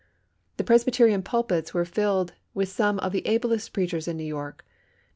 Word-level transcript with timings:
The 0.57 0.63
Presbyterian 0.63 1.21
pulpits 1.21 1.75
were 1.75 1.85
filled 1.85 2.33
with 2.55 2.69
some 2.69 2.97
of 3.01 3.11
the 3.11 3.21
ablest 3.27 3.71
preachers 3.71 4.07
in 4.07 4.17
New 4.17 4.23
York. 4.23 4.63
Dr. 4.65 4.69